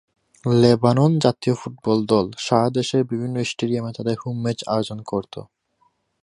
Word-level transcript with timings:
Lebanon 0.45 1.11
জাতীয় 1.19 1.55
football 1.55 1.99
দল 2.05 2.25
সারা 2.37 2.69
দেশের 2.69 3.01
বিভিন্ন 3.03 3.35
স্টেডিয়ামে 3.43 3.91
তাদের 3.97 4.15
হোম 4.21 4.35
ম্যাচ 4.43 4.59
আয়োজন 4.67 4.99
করতো। 5.03 5.39